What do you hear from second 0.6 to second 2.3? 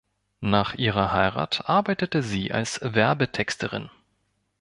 ihrer Heirat arbeitete